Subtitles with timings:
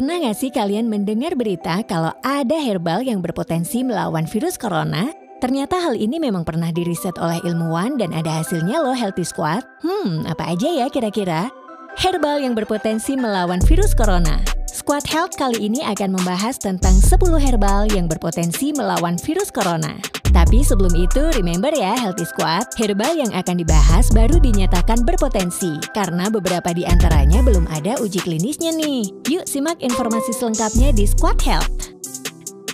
[0.00, 5.12] Pernah nggak sih kalian mendengar berita kalau ada herbal yang berpotensi melawan virus corona?
[5.44, 9.60] Ternyata hal ini memang pernah diriset oleh ilmuwan dan ada hasilnya loh Healthy Squad.
[9.84, 11.52] Hmm, apa aja ya kira-kira?
[12.00, 14.40] Herbal yang berpotensi melawan virus corona.
[14.70, 19.98] Squad Health kali ini akan membahas tentang 10 herbal yang berpotensi melawan virus corona.
[20.30, 26.30] Tapi sebelum itu, remember ya Healthy Squad, herbal yang akan dibahas baru dinyatakan berpotensi karena
[26.30, 29.10] beberapa di antaranya belum ada uji klinisnya nih.
[29.26, 31.98] Yuk simak informasi selengkapnya di Squad Health.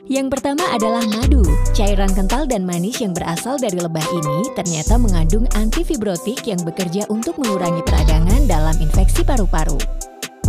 [0.06, 1.42] Yang pertama adalah madu.
[1.72, 7.40] Cairan kental dan manis yang berasal dari lebah ini ternyata mengandung antifibrotik yang bekerja untuk
[7.40, 9.95] mengurangi peradangan dalam infeksi paru-paru.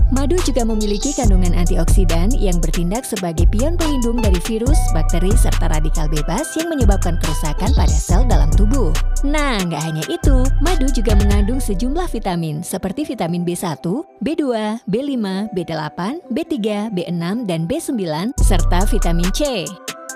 [0.08, 6.08] Madu juga memiliki kandungan antioksidan yang bertindak sebagai pion pelindung dari virus, bakteri, serta radikal
[6.08, 8.96] bebas yang menyebabkan kerusakan pada sel dalam tubuh.
[9.28, 13.84] Nah, nggak hanya itu, madu juga mengandung sejumlah vitamin seperti vitamin B1,
[14.24, 14.44] B2,
[14.88, 16.00] B5, B8,
[16.32, 16.56] B3,
[16.96, 17.92] B6, dan B9,
[18.40, 19.68] serta vitamin C.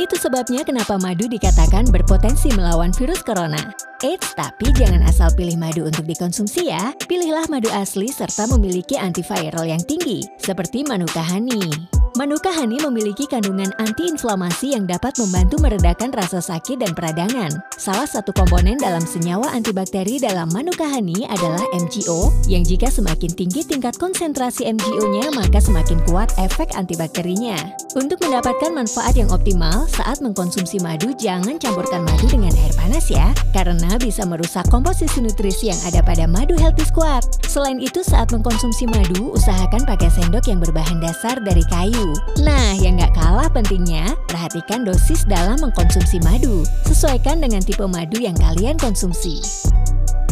[0.02, 3.70] Itu sebabnya kenapa madu dikatakan berpotensi melawan virus corona.
[4.02, 6.90] Eits, tapi jangan asal pilih madu untuk dikonsumsi ya.
[7.06, 12.01] Pilihlah madu asli serta memiliki antiviral yang tinggi, seperti Manuka Honey.
[12.12, 17.64] Manuka honey memiliki kandungan antiinflamasi yang dapat membantu meredakan rasa sakit dan peradangan.
[17.80, 23.64] Salah satu komponen dalam senyawa antibakteri dalam Manuka honey adalah MGO, yang jika semakin tinggi
[23.64, 27.56] tingkat konsentrasi MGO-nya maka semakin kuat efek antibakterinya.
[27.96, 33.32] Untuk mendapatkan manfaat yang optimal, saat mengkonsumsi madu jangan campurkan madu dengan air panas ya,
[33.56, 37.24] karena bisa merusak komposisi nutrisi yang ada pada madu Healthy Squad.
[37.48, 42.01] Selain itu, saat mengkonsumsi madu, usahakan pakai sendok yang berbahan dasar dari kayu
[42.42, 46.66] Nah, yang nggak kalah pentingnya, perhatikan dosis dalam mengkonsumsi madu.
[46.90, 49.42] Sesuaikan dengan tipe madu yang kalian konsumsi.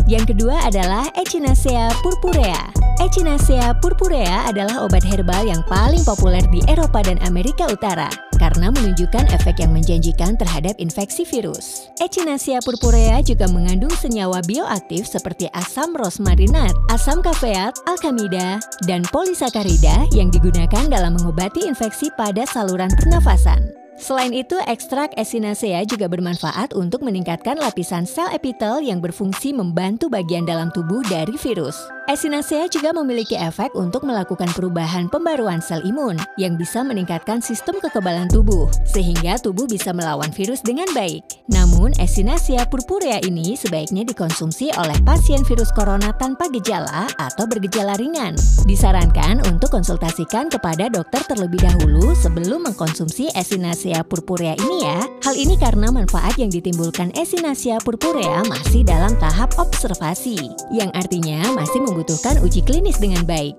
[0.09, 2.73] Yang kedua adalah Echinacea purpurea.
[2.97, 8.09] Echinacea purpurea adalah obat herbal yang paling populer di Eropa dan Amerika Utara
[8.41, 11.93] karena menunjukkan efek yang menjanjikan terhadap infeksi virus.
[12.01, 18.57] Echinacea purpurea juga mengandung senyawa bioaktif seperti asam rosmarinat, asam kafeat, alkamida,
[18.89, 23.88] dan polisakarida yang digunakan dalam mengobati infeksi pada saluran pernafasan.
[23.99, 30.47] Selain itu, ekstrak Echinacea juga bermanfaat untuk meningkatkan lapisan sel epitel yang berfungsi membantu bagian
[30.47, 31.75] dalam tubuh dari virus.
[32.07, 38.31] Echinacea juga memiliki efek untuk melakukan perubahan pembaruan sel imun yang bisa meningkatkan sistem kekebalan
[38.31, 41.21] tubuh, sehingga tubuh bisa melawan virus dengan baik.
[41.51, 48.33] Namun, Echinacea purpurea ini sebaiknya dikonsumsi oleh pasien virus corona tanpa gejala atau bergejala ringan.
[48.63, 55.01] Disarankan untuk konsultasikan kepada dokter terlebih dahulu sebelum mengkonsumsi Echinacea purpurea ini ya.
[55.25, 60.37] Hal ini karena manfaat yang ditimbulkan Echinacea purpurea masih dalam tahap observasi,
[60.69, 63.57] yang artinya masih membutuhkan uji klinis dengan baik.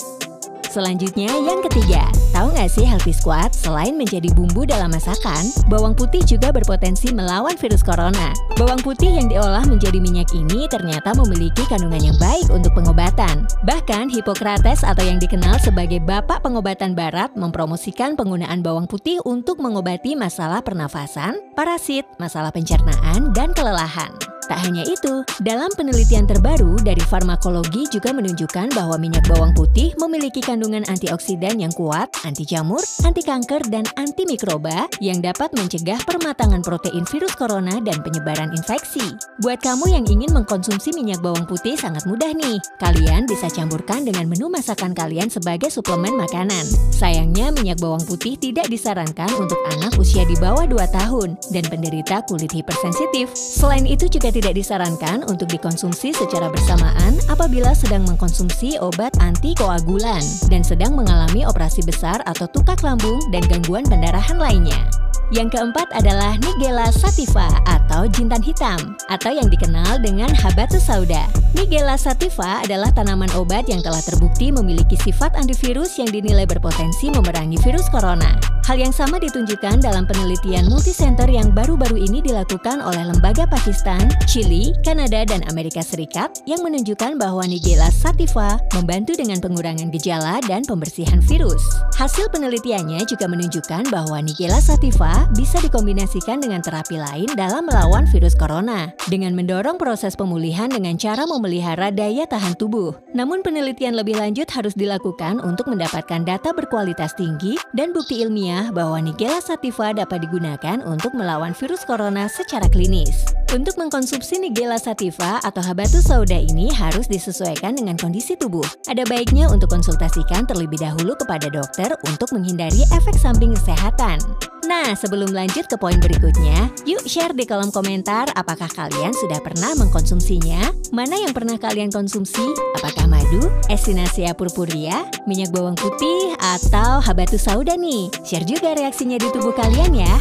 [0.70, 6.22] Selanjutnya, yang ketiga, tahu nggak sih Healthy Squad selain menjadi bumbu dalam masakan, bawang putih
[6.22, 8.31] juga berpotensi melawan virus corona.
[8.54, 13.50] Bawang putih yang diolah menjadi minyak ini ternyata memiliki kandungan yang baik untuk pengobatan.
[13.66, 20.14] Bahkan Hippocrates atau yang dikenal sebagai bapak pengobatan barat mempromosikan penggunaan bawang putih untuk mengobati
[20.14, 24.14] masalah pernafasan, parasit, masalah pencernaan, dan kelelahan.
[24.50, 30.43] Tak hanya itu, dalam penelitian terbaru dari farmakologi juga menunjukkan bahwa minyak bawang putih memiliki
[30.43, 36.66] kandungan antioksidan yang kuat, anti jamur, anti kanker, dan anti mikroba yang dapat mencegah permatangan
[36.66, 39.15] protein virus corona dan penyebaran infeksi.
[39.39, 42.59] Buat kamu yang ingin mengkonsumsi minyak bawang putih sangat mudah nih.
[42.83, 46.66] Kalian bisa campurkan dengan menu masakan kalian sebagai suplemen makanan.
[46.91, 52.27] Sayangnya minyak bawang putih tidak disarankan untuk anak usia di bawah 2 tahun dan penderita
[52.27, 53.31] kulit hipersensitif.
[53.39, 60.65] Selain itu juga tidak disarankan untuk dikonsumsi secara bersamaan apabila sedang mengkonsumsi obat antikoagulan dan
[60.65, 65.09] sedang mengalami operasi besar atau tukak lambung dan gangguan pendarahan lainnya.
[65.30, 71.30] Yang keempat adalah Nigella sativa atau jintan hitam atau yang dikenal dengan Habatus sauda.
[71.54, 77.62] Nigella sativa adalah tanaman obat yang telah terbukti memiliki sifat antivirus yang dinilai berpotensi memerangi
[77.62, 78.34] virus corona.
[78.66, 84.71] Hal yang sama ditunjukkan dalam penelitian multisenter yang baru-baru ini dilakukan oleh lembaga Pakistan, Chili,
[84.86, 91.18] Kanada, dan Amerika Serikat yang menunjukkan bahwa Nigella sativa membantu dengan pengurangan gejala dan pembersihan
[91.18, 91.62] virus.
[91.98, 98.37] Hasil penelitiannya juga menunjukkan bahwa Nigella sativa bisa dikombinasikan dengan terapi lain dalam melawan virus
[98.37, 102.97] corona dengan mendorong proses pemulihan dengan cara memelihara daya tahan tubuh.
[103.13, 109.01] Namun penelitian lebih lanjut harus dilakukan untuk mendapatkan data berkualitas tinggi dan bukti ilmiah bahwa
[109.03, 113.27] Nigella sativa dapat digunakan untuk melawan virus corona secara klinis.
[113.51, 118.63] Untuk mengkonsumsi Nigella sativa atau habatus sauda ini harus disesuaikan dengan kondisi tubuh.
[118.87, 124.22] Ada baiknya untuk konsultasikan terlebih dahulu kepada dokter untuk menghindari efek samping kesehatan.
[124.71, 129.75] Nah, sebelum lanjut ke poin berikutnya, yuk share di kolom komentar apakah kalian sudah pernah
[129.75, 130.71] mengkonsumsinya?
[130.95, 132.47] Mana yang pernah kalian konsumsi?
[132.78, 138.15] Apakah madu, Echinacea purpurea, minyak bawang putih, atau habatus sauda nih?
[138.22, 140.15] Share juga reaksinya di tubuh kalian ya.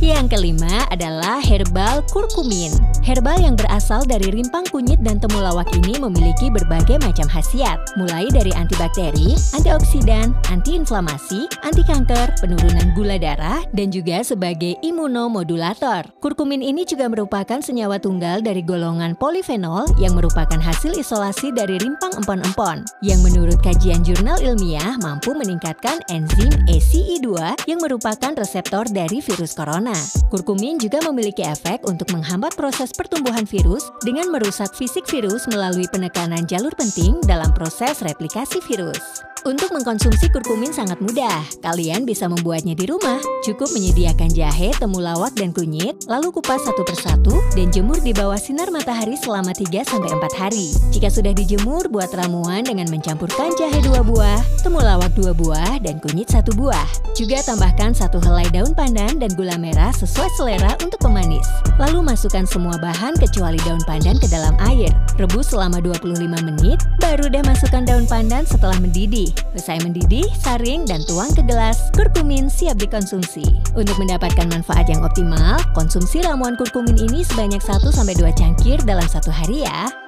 [0.00, 2.72] Yang kelima adalah herbal kurkumin.
[3.04, 8.48] Herbal yang berasal dari rimpang kunyit dan temulawak ini memiliki berbagai macam khasiat, mulai dari
[8.56, 16.08] antibakteri, antioksidan, antiinflamasi, anti kanker, penurunan gula darah, dan juga sebagai imunomodulator.
[16.24, 22.16] Kurkumin ini juga merupakan senyawa tunggal dari golongan polifenol yang merupakan hasil isolasi dari rimpang
[22.16, 27.28] empon-empon, yang menurut kajian jurnal ilmiah mampu meningkatkan enzim ACE2
[27.68, 30.00] yang merupakan reseptor dari virus corona corona.
[30.32, 36.48] Kurkumin juga memiliki efek untuk menghambat proses pertumbuhan virus dengan merusak fisik virus melalui penekanan
[36.48, 39.33] jalur penting dalam proses replikasi virus.
[39.44, 41.44] Untuk mengkonsumsi kurkumin sangat mudah.
[41.60, 43.20] Kalian bisa membuatnya di rumah.
[43.44, 48.72] Cukup menyediakan jahe, temulawak, dan kunyit, lalu kupas satu persatu dan jemur di bawah sinar
[48.72, 49.84] matahari selama 3-4
[50.32, 50.72] hari.
[50.96, 56.32] Jika sudah dijemur, buat ramuan dengan mencampurkan jahe 2 buah, temulawak 2 buah, dan kunyit
[56.32, 56.88] 1 buah.
[57.12, 61.44] Juga tambahkan satu helai daun pandan dan gula merah sesuai selera untuk pemanis.
[61.76, 64.88] Lalu masukkan semua bahan kecuali daun pandan ke dalam air.
[65.20, 69.33] Rebus selama 25 menit, baru deh masukkan daun pandan setelah mendidih.
[69.54, 73.46] Usai mendidih, saring dan tuang ke gelas, kurkumin siap dikonsumsi.
[73.78, 77.94] Untuk mendapatkan manfaat yang optimal, konsumsi ramuan kurkumin ini sebanyak 1-2
[78.34, 80.03] cangkir dalam satu hari ya.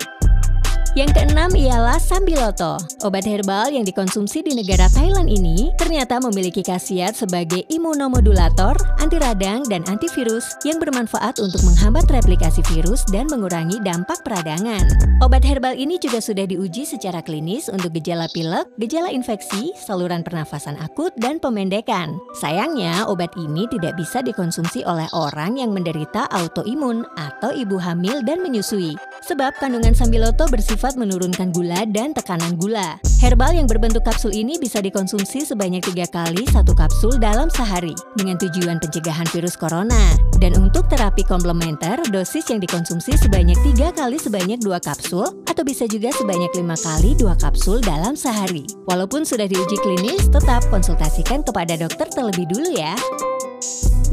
[0.96, 2.80] Yang keenam ialah Sambiloto.
[3.04, 9.60] Obat herbal yang dikonsumsi di negara Thailand ini ternyata memiliki khasiat sebagai imunomodulator, anti radang,
[9.68, 14.88] dan antivirus yang bermanfaat untuk menghambat replikasi virus dan mengurangi dampak peradangan.
[15.20, 20.80] Obat herbal ini juga sudah diuji secara klinis untuk gejala pilek, gejala infeksi, saluran pernafasan
[20.80, 22.16] akut, dan pemendekan.
[22.40, 28.40] Sayangnya, obat ini tidak bisa dikonsumsi oleh orang yang menderita autoimun atau ibu hamil dan
[28.40, 28.96] menyusui.
[29.26, 32.94] Sebab kandungan Sambiloto bersifat menurunkan gula dan tekanan gula.
[33.18, 38.38] Herbal yang berbentuk kapsul ini bisa dikonsumsi sebanyak tiga kali satu kapsul dalam sehari dengan
[38.38, 40.14] tujuan pencegahan virus corona.
[40.38, 45.90] Dan untuk terapi komplementer, dosis yang dikonsumsi sebanyak tiga kali sebanyak dua kapsul atau bisa
[45.90, 48.62] juga sebanyak lima kali dua kapsul dalam sehari.
[48.86, 52.94] Walaupun sudah diuji klinis, tetap konsultasikan kepada dokter terlebih dulu ya.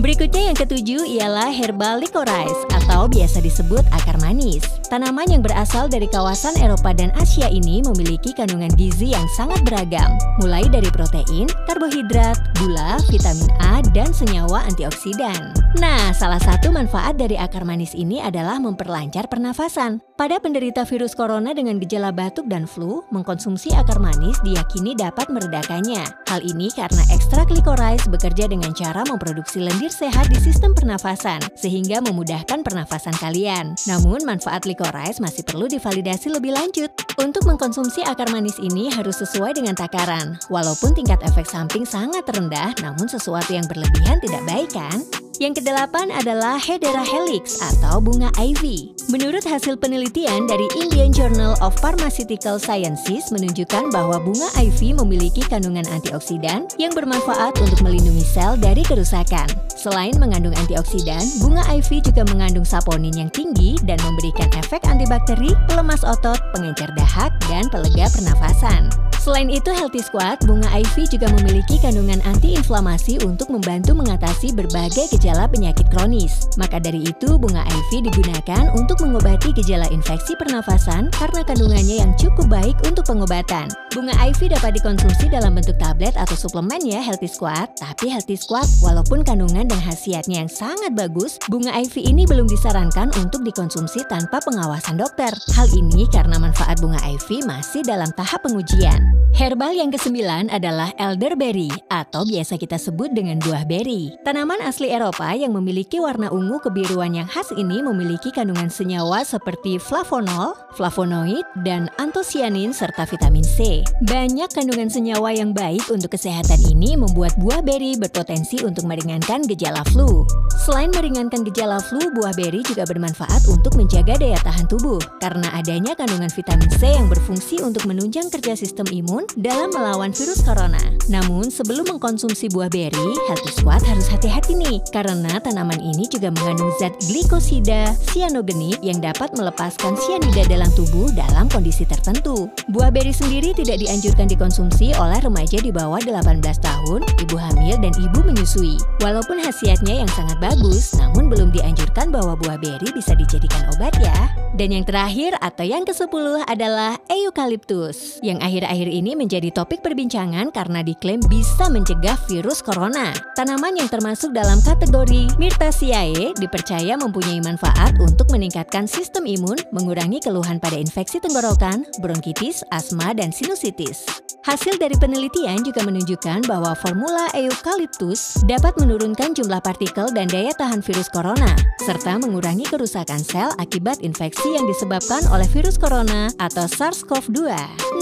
[0.01, 4.65] Berikutnya yang ketujuh ialah herbal licorice atau biasa disebut akar manis.
[4.89, 10.13] Tanaman yang berasal dari kawasan Eropa dan Asia ini memiliki kandungan gizi yang sangat beragam,
[10.41, 15.53] mulai dari protein, karbohidrat, gula, vitamin A, dan senyawa antioksidan.
[15.81, 20.01] Nah, salah satu manfaat dari akar manis ini adalah memperlancar pernafasan.
[20.13, 26.05] Pada penderita virus corona dengan gejala batuk dan flu, mengkonsumsi akar manis diyakini dapat meredakannya.
[26.29, 31.97] Hal ini karena ekstrak licorice bekerja dengan cara memproduksi lendir sehat di sistem pernafasan, sehingga
[32.05, 33.73] memudahkan pernafasan kalian.
[33.89, 36.93] Namun, manfaat licorice masih perlu divalidasi lebih lanjut.
[37.17, 40.37] Untuk mengkonsumsi akar manis ini harus sesuai dengan takaran.
[40.53, 45.01] Walaupun tingkat efek samping sangat rendah, namun sesuatu yang berlebihan tidak baik kan?
[45.43, 48.95] Yang kedelapan adalah Hedera helix atau bunga ivy.
[49.11, 55.83] Menurut hasil penelitian dari Indian Journal of Pharmaceutical Sciences menunjukkan bahwa bunga ivy memiliki kandungan
[55.91, 59.51] antioksidan yang bermanfaat untuk melindungi sel dari kerusakan.
[59.75, 66.07] Selain mengandung antioksidan, bunga ivy juga mengandung saponin yang tinggi dan memberikan efek antibakteri, pelemas
[66.07, 68.87] otot, pengencer dahak, dan pelega pernafasan.
[69.23, 75.47] Selain itu, Healthy Squad, bunga ivy juga memiliki kandungan antiinflamasi untuk membantu mengatasi berbagai gejala
[75.47, 76.51] penyakit kronis.
[76.59, 82.51] Maka dari itu, bunga ivy digunakan untuk mengobati gejala infeksi pernafasan karena kandungannya yang cukup
[82.51, 83.71] baik untuk pengobatan.
[83.95, 87.79] Bunga ivy dapat dikonsumsi dalam bentuk tablet atau suplemen ya Healthy Squad.
[87.79, 93.07] Tapi Healthy Squad, walaupun kandungan dan khasiatnya yang sangat bagus, bunga ivy ini belum disarankan
[93.23, 95.31] untuk dikonsumsi tanpa pengawasan dokter.
[95.55, 99.12] Hal ini karena manfaat bunga ivy masih dalam tahap pengujian.
[99.43, 104.15] Herbal yang kesembilan adalah elderberry atau biasa kita sebut dengan buah beri.
[104.23, 109.75] Tanaman asli Eropa yang memiliki warna ungu kebiruan yang khas ini memiliki kandungan senyawa seperti
[109.83, 113.83] flavonol, flavonoid, dan antosianin serta vitamin C.
[114.07, 119.83] Banyak kandungan senyawa yang baik untuk kesehatan ini membuat buah beri berpotensi untuk meringankan gejala
[119.91, 120.23] flu.
[120.63, 125.99] Selain meringankan gejala flu, buah beri juga bermanfaat untuk menjaga daya tahan tubuh karena adanya
[125.99, 129.02] kandungan vitamin C yang berfungsi untuk menunjang kerja sistem imun
[129.35, 130.79] dalam melawan virus corona.
[131.11, 136.71] Namun, sebelum mengkonsumsi buah beri, Healthy Squad harus hati-hati nih karena tanaman ini juga mengandung
[136.79, 142.47] zat glikosida sianogenit yang dapat melepaskan sianida dalam tubuh dalam kondisi tertentu.
[142.71, 147.91] Buah beri sendiri tidak dianjurkan dikonsumsi oleh remaja di bawah 18 tahun, ibu hamil dan
[147.99, 148.79] ibu menyusui.
[149.03, 154.31] Walaupun khasiatnya yang sangat bagus, namun belum dianjurkan bahwa buah beri bisa dijadikan obat ya.
[154.53, 160.85] Dan yang terakhir atau yang ke-10 adalah eukaliptus, yang akhir-akhir ini menjadi topik perbincangan karena
[160.85, 163.09] diklaim bisa mencegah virus corona.
[163.33, 170.61] Tanaman yang termasuk dalam kategori Myrtaceae dipercaya mempunyai manfaat untuk meningkatkan sistem imun, mengurangi keluhan
[170.61, 174.05] pada infeksi tenggorokan, bronkitis, asma, dan sinusitis.
[174.43, 180.83] Hasil dari penelitian juga menunjukkan bahwa formula eukaliptus dapat menurunkan jumlah partikel dan daya tahan
[180.83, 187.39] virus corona, serta mengurangi kerusakan sel akibat infeksi yang disebabkan oleh virus corona atau SARS-CoV-2.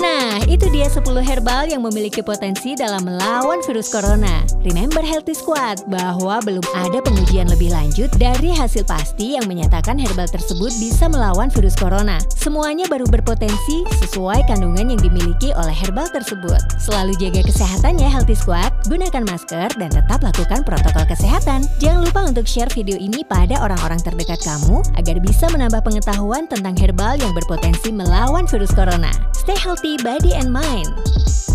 [0.01, 4.41] Nah, itu dia 10 herbal yang memiliki potensi dalam melawan virus corona.
[4.65, 10.25] Remember Healthy Squad bahwa belum ada pengujian lebih lanjut dari hasil pasti yang menyatakan herbal
[10.31, 12.17] tersebut bisa melawan virus corona.
[12.33, 16.63] Semuanya baru berpotensi sesuai kandungan yang dimiliki oleh herbal tersebut.
[16.81, 21.67] Selalu jaga kesehatan ya Healthy Squad, gunakan masker dan tetap lakukan protokol kesehatan.
[21.83, 26.73] Jangan lupa untuk share video ini pada orang-orang terdekat kamu agar bisa menambah pengetahuan tentang
[26.79, 29.11] herbal yang berpotensi melawan virus corona.
[29.35, 30.70] Stay healthy body and mind.
[30.71, 31.50] Spain.